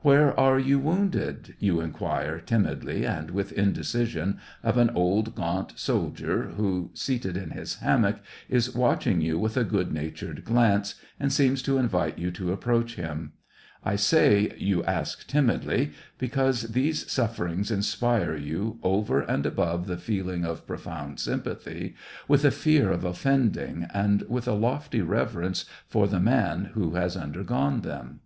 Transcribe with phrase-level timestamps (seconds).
[0.00, 5.78] Where are you wounded }"you inquire, tim idly and with indecision, of an old, gaunt
[5.78, 8.18] soldier, who, seated in his hammock,
[8.50, 12.96] is watching you with a good natured glance, and seems to invite you to approach
[12.96, 13.32] him.
[13.82, 20.44] I say" you ask timidly," because these sufferings inspire you, over and above the feeling
[20.44, 21.94] of profound sympathy,
[22.28, 27.16] with a fear of offending and with a lofty reverence for the man who has
[27.16, 28.20] undergone them.